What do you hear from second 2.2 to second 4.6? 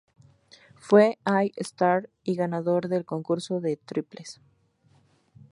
y ganador del concurso de triples.